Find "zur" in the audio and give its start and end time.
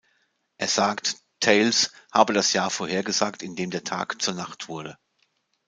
4.19-4.33